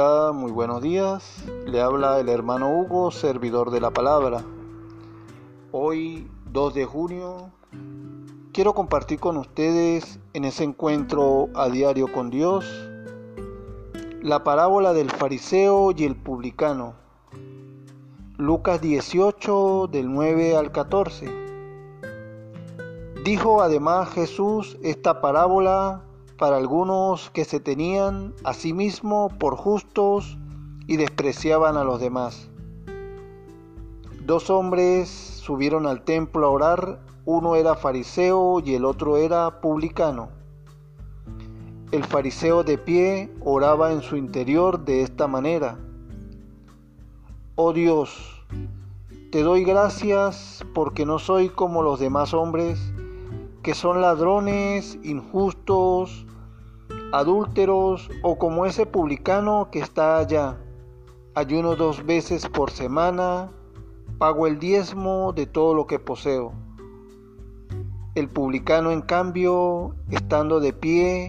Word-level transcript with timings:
Hola, 0.00 0.30
muy 0.30 0.52
buenos 0.52 0.80
días. 0.80 1.44
Le 1.66 1.80
habla 1.80 2.20
el 2.20 2.28
hermano 2.28 2.70
Hugo, 2.70 3.10
servidor 3.10 3.72
de 3.72 3.80
la 3.80 3.90
palabra. 3.90 4.44
Hoy, 5.72 6.30
2 6.52 6.74
de 6.74 6.84
junio, 6.84 7.50
quiero 8.52 8.74
compartir 8.74 9.18
con 9.18 9.36
ustedes 9.38 10.20
en 10.34 10.44
ese 10.44 10.62
encuentro 10.62 11.48
a 11.56 11.68
diario 11.68 12.12
con 12.12 12.30
Dios 12.30 12.64
la 14.22 14.44
parábola 14.44 14.92
del 14.92 15.10
fariseo 15.10 15.90
y 15.90 16.04
el 16.04 16.14
publicano. 16.14 16.94
Lucas 18.36 18.80
18 18.80 19.88
del 19.88 20.12
9 20.12 20.56
al 20.56 20.70
14. 20.70 21.28
Dijo 23.24 23.62
además 23.62 24.10
Jesús 24.10 24.78
esta 24.80 25.20
parábola 25.20 26.04
para 26.38 26.56
algunos 26.56 27.30
que 27.30 27.44
se 27.44 27.60
tenían 27.60 28.32
a 28.44 28.54
sí 28.54 28.72
mismo 28.72 29.28
por 29.38 29.56
justos 29.56 30.38
y 30.86 30.96
despreciaban 30.96 31.76
a 31.76 31.84
los 31.84 32.00
demás. 32.00 32.48
Dos 34.24 34.48
hombres 34.48 35.08
subieron 35.08 35.86
al 35.86 36.02
templo 36.02 36.46
a 36.46 36.50
orar, 36.50 37.00
uno 37.24 37.56
era 37.56 37.74
fariseo 37.74 38.60
y 38.64 38.74
el 38.74 38.84
otro 38.84 39.16
era 39.16 39.60
publicano. 39.60 40.28
El 41.90 42.04
fariseo 42.04 42.62
de 42.62 42.78
pie 42.78 43.32
oraba 43.40 43.92
en 43.92 44.02
su 44.02 44.16
interior 44.16 44.84
de 44.84 45.02
esta 45.02 45.26
manera. 45.26 45.78
Oh 47.56 47.72
Dios, 47.72 48.44
te 49.32 49.42
doy 49.42 49.64
gracias 49.64 50.64
porque 50.74 51.04
no 51.04 51.18
soy 51.18 51.48
como 51.48 51.82
los 51.82 51.98
demás 51.98 52.32
hombres, 52.32 52.78
que 53.68 53.74
son 53.74 54.00
ladrones, 54.00 54.98
injustos, 55.02 56.24
adúlteros 57.12 58.10
o 58.22 58.38
como 58.38 58.64
ese 58.64 58.86
publicano 58.86 59.68
que 59.70 59.80
está 59.80 60.16
allá. 60.16 60.56
Ayuno 61.34 61.76
dos 61.76 62.06
veces 62.06 62.48
por 62.48 62.70
semana, 62.70 63.52
pago 64.16 64.46
el 64.46 64.58
diezmo 64.58 65.34
de 65.34 65.44
todo 65.44 65.74
lo 65.74 65.86
que 65.86 65.98
poseo. 65.98 66.54
El 68.14 68.30
publicano, 68.30 68.90
en 68.90 69.02
cambio, 69.02 69.94
estando 70.10 70.60
de 70.60 70.72
pie, 70.72 71.28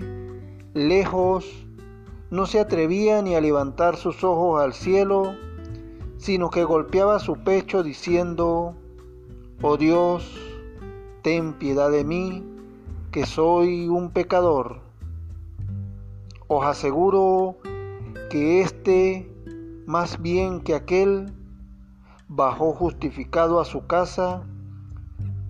lejos, 0.73 1.45
no 2.29 2.45
se 2.45 2.61
atrevía 2.61 3.21
ni 3.21 3.35
a 3.35 3.41
levantar 3.41 3.97
sus 3.97 4.23
ojos 4.23 4.61
al 4.61 4.71
cielo, 4.71 5.33
sino 6.15 6.49
que 6.51 6.63
golpeaba 6.63 7.19
su 7.19 7.35
pecho 7.35 7.83
diciendo, 7.83 8.75
Oh 9.61 9.75
Dios, 9.75 10.48
ten 11.30 11.53
piedad 11.53 11.91
de 11.91 12.03
mí, 12.03 12.44
que 13.11 13.27
soy 13.27 13.88
un 13.88 14.09
pecador. 14.09 14.80
Os 16.47 16.66
aseguro 16.66 17.58
que 18.31 18.61
éste, 18.61 19.31
más 19.86 20.19
bien 20.19 20.59
que 20.59 20.73
aquel, 20.73 21.31
bajó 22.27 22.73
justificado 22.73 23.59
a 23.59 23.66
su 23.66 23.86
casa, 23.86 24.41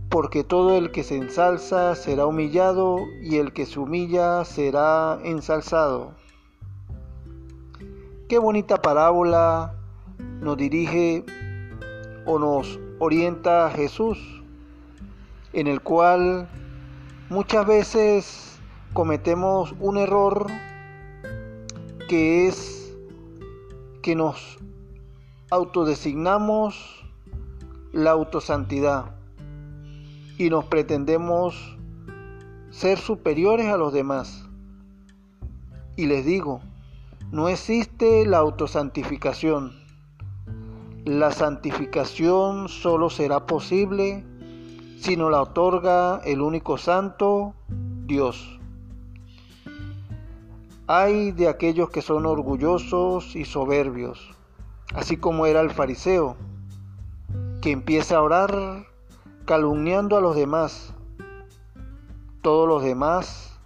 porque 0.09 0.44
todo 0.44 0.75
el 0.75 0.91
que 0.91 1.02
se 1.02 1.16
ensalza 1.16 1.95
será 1.95 2.25
humillado 2.25 2.97
y 3.21 3.38
el 3.38 3.53
que 3.53 3.66
se 3.66 3.80
humilla 3.80 4.43
será 4.43 5.17
ensalzado. 5.23 6.11
Qué 8.27 8.38
bonita 8.38 8.81
parábola 8.81 9.75
nos 10.41 10.58
dirige 10.58 11.23
o 12.25 12.38
nos 12.38 12.77
orienta 12.99 13.69
Jesús, 13.69 14.38
en 15.53 15.67
el 15.67 15.81
cual 15.81 16.47
muchas 17.30 17.66
veces 17.66 18.59
cometemos 18.94 19.73
un 19.80 19.97
error 19.97 20.47
que 22.08 22.48
es 22.48 22.95
que 24.02 24.15
nos 24.15 24.58
autodesignamos 25.52 27.04
la 27.92 28.11
autosantidad 28.11 29.15
y 30.38 30.49
nos 30.49 30.65
pretendemos 30.65 31.77
ser 32.70 32.98
superiores 32.98 33.67
a 33.67 33.77
los 33.77 33.92
demás. 33.92 34.48
Y 35.95 36.05
les 36.05 36.26
digo, 36.26 36.61
no 37.32 37.49
existe 37.49 38.26
la 38.26 38.38
autosantificación. 38.38 39.73
La 41.05 41.32
santificación 41.32 42.70
solo 42.70 43.09
será 43.09 43.45
posible 43.45 44.23
si 44.99 45.15
nos 45.15 45.32
la 45.32 45.42
otorga 45.42 46.20
el 46.26 46.42
único 46.42 46.77
santo, 46.77 47.54
Dios. 47.70 48.60
Hay 50.87 51.32
de 51.32 51.48
aquellos 51.48 51.89
que 51.89 52.02
son 52.02 52.26
orgullosos 52.26 53.33
y 53.36 53.45
soberbios, 53.45 54.36
así 54.93 55.15
como 55.15 55.45
era 55.45 55.61
el 55.61 55.70
fariseo, 55.70 56.36
que 57.61 57.71
empieza 57.71 58.17
a 58.17 58.21
orar 58.21 58.88
calumniando 59.45 60.17
a 60.17 60.21
los 60.21 60.36
demás. 60.36 60.93
Todos 62.42 62.67
los 62.67 62.83
demás 62.83 63.58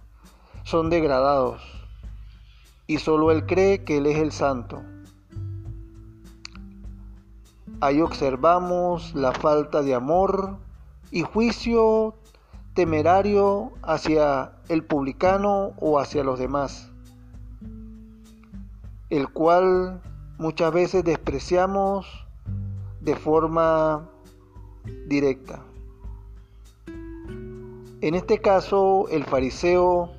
son 0.62 0.88
degradados 0.88 1.62
y 2.86 2.98
solo 2.98 3.32
él 3.32 3.44
cree 3.44 3.82
que 3.82 3.96
él 3.96 4.06
es 4.06 4.18
el 4.18 4.30
santo. 4.30 4.82
Ahí 7.80 8.00
observamos 8.00 9.14
la 9.16 9.32
falta 9.32 9.82
de 9.82 9.94
amor 9.94 10.58
y 11.14 11.22
juicio 11.22 12.14
temerario 12.74 13.72
hacia 13.82 14.52
el 14.68 14.84
publicano 14.84 15.72
o 15.80 15.98
hacia 15.98 16.22
los 16.24 16.38
demás 16.38 16.90
el 19.10 19.28
cual 19.28 20.02
muchas 20.38 20.72
veces 20.72 21.04
despreciamos 21.04 22.26
de 23.00 23.14
forma 23.14 24.10
directa. 25.06 25.62
En 28.00 28.14
este 28.16 28.40
caso, 28.40 29.06
el 29.08 29.24
fariseo 29.24 30.10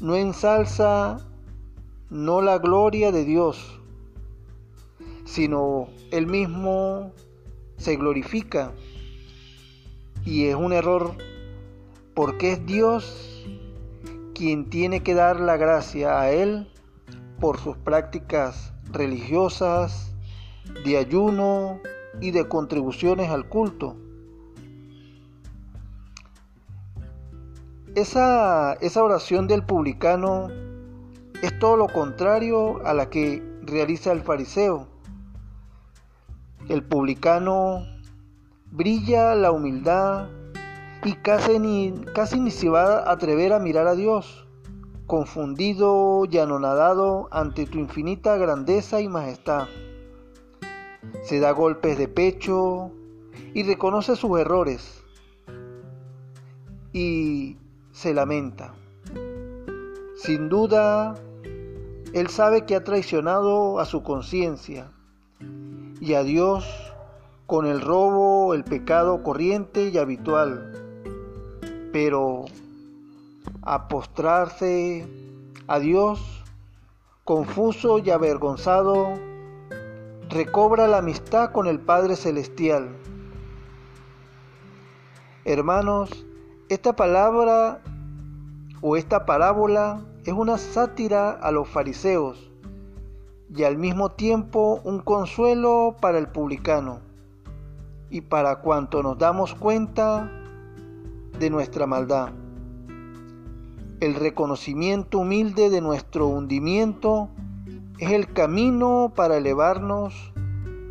no 0.00 0.14
ensalza 0.14 1.18
no 2.08 2.40
la 2.40 2.58
gloria 2.58 3.10
de 3.10 3.24
Dios, 3.24 3.80
sino 5.24 5.88
él 6.12 6.28
mismo 6.28 7.12
se 7.78 7.96
glorifica. 7.96 8.72
Y 10.26 10.46
es 10.48 10.56
un 10.56 10.72
error 10.72 11.12
porque 12.14 12.52
es 12.52 12.66
Dios 12.66 13.46
quien 14.34 14.68
tiene 14.68 15.02
que 15.02 15.14
dar 15.14 15.40
la 15.40 15.56
gracia 15.56 16.20
a 16.20 16.30
él 16.30 16.68
por 17.40 17.58
sus 17.58 17.76
prácticas 17.76 18.72
religiosas, 18.90 20.14
de 20.84 20.96
ayuno 20.98 21.80
y 22.20 22.32
de 22.32 22.48
contribuciones 22.48 23.30
al 23.30 23.48
culto. 23.48 23.96
Esa, 27.94 28.74
esa 28.74 29.02
oración 29.04 29.46
del 29.46 29.64
publicano 29.64 30.48
es 31.40 31.58
todo 31.60 31.76
lo 31.76 31.86
contrario 31.86 32.84
a 32.84 32.94
la 32.94 33.08
que 33.08 33.42
realiza 33.62 34.12
el 34.12 34.22
fariseo. 34.22 34.88
El 36.68 36.82
publicano 36.82 37.86
brilla 38.70 39.34
la 39.34 39.50
humildad 39.50 40.28
y 41.04 41.12
casi 41.14 41.58
ni, 41.58 41.92
casi 42.14 42.40
ni 42.40 42.50
se 42.50 42.68
va 42.68 42.98
a 42.98 43.12
atrever 43.12 43.52
a 43.52 43.58
mirar 43.58 43.86
a 43.86 43.94
Dios 43.94 44.46
confundido 45.06 46.24
y 46.30 46.38
anonadado 46.38 47.28
ante 47.30 47.66
tu 47.66 47.78
infinita 47.78 48.36
grandeza 48.36 49.00
y 49.00 49.08
majestad. 49.08 49.68
Se 51.22 51.38
da 51.38 51.52
golpes 51.52 51.96
de 51.96 52.08
pecho 52.08 52.90
y 53.54 53.62
reconoce 53.62 54.16
sus 54.16 54.38
errores 54.38 55.04
y 56.92 57.56
se 57.92 58.14
lamenta. 58.14 58.74
Sin 60.16 60.48
duda, 60.48 61.14
él 62.12 62.28
sabe 62.28 62.66
que 62.66 62.74
ha 62.74 62.84
traicionado 62.84 63.78
a 63.78 63.84
su 63.84 64.02
conciencia 64.02 64.90
y 66.00 66.14
a 66.14 66.22
Dios 66.22 66.85
con 67.46 67.64
el 67.66 67.80
robo, 67.80 68.54
el 68.54 68.64
pecado 68.64 69.22
corriente 69.22 69.88
y 69.88 69.98
habitual. 69.98 70.72
Pero 71.92 72.46
a 73.62 73.86
postrarse 73.88 75.06
a 75.68 75.78
Dios, 75.78 76.44
confuso 77.24 78.00
y 78.00 78.10
avergonzado, 78.10 79.14
recobra 80.28 80.88
la 80.88 80.98
amistad 80.98 81.52
con 81.52 81.68
el 81.68 81.78
Padre 81.78 82.16
Celestial. 82.16 82.88
Hermanos, 85.44 86.26
esta 86.68 86.96
palabra 86.96 87.80
o 88.80 88.96
esta 88.96 89.24
parábola 89.24 90.00
es 90.24 90.32
una 90.32 90.58
sátira 90.58 91.30
a 91.30 91.52
los 91.52 91.68
fariseos 91.68 92.50
y 93.54 93.62
al 93.62 93.78
mismo 93.78 94.10
tiempo 94.10 94.80
un 94.82 94.98
consuelo 94.98 95.94
para 96.00 96.18
el 96.18 96.26
publicano 96.26 97.05
y 98.10 98.20
para 98.22 98.60
cuanto 98.60 99.02
nos 99.02 99.18
damos 99.18 99.54
cuenta 99.54 100.30
de 101.38 101.50
nuestra 101.50 101.86
maldad 101.86 102.30
el 104.00 104.14
reconocimiento 104.14 105.20
humilde 105.20 105.70
de 105.70 105.80
nuestro 105.80 106.26
hundimiento 106.26 107.30
es 107.98 108.10
el 108.10 108.30
camino 108.32 109.12
para 109.16 109.38
elevarnos, 109.38 110.32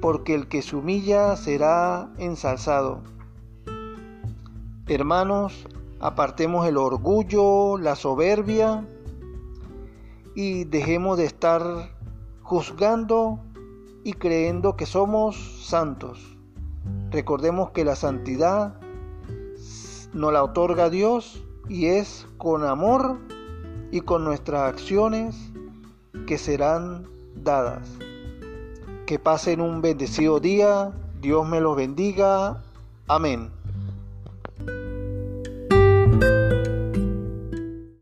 porque 0.01 0.33
el 0.33 0.47
que 0.47 0.63
se 0.63 0.75
humilla 0.75 1.35
será 1.35 2.09
ensalzado. 2.17 3.01
Hermanos, 4.87 5.67
apartemos 5.99 6.67
el 6.67 6.77
orgullo, 6.77 7.77
la 7.77 7.95
soberbia 7.95 8.87
y 10.35 10.63
dejemos 10.63 11.17
de 11.17 11.25
estar 11.25 11.61
juzgando 12.41 13.39
y 14.03 14.13
creyendo 14.13 14.75
que 14.75 14.87
somos 14.87 15.35
santos. 15.67 16.34
Recordemos 17.15 17.69
que 17.69 17.85
la 17.85 17.95
santidad 17.95 18.73
nos 20.11 20.33
la 20.33 20.43
otorga 20.43 20.89
Dios 20.89 21.41
y 21.69 21.85
es 21.85 22.27
con 22.37 22.65
amor 22.65 23.19
y 23.89 24.01
con 24.01 24.25
nuestras 24.25 24.63
acciones 24.63 25.33
que 26.27 26.37
serán 26.37 27.07
dadas. 27.33 27.87
Que 29.05 29.17
pasen 29.17 29.61
un 29.61 29.81
bendecido 29.81 30.41
día, 30.41 30.91
Dios 31.21 31.47
me 31.47 31.61
los 31.61 31.77
bendiga. 31.77 32.61
Amén. 33.07 33.49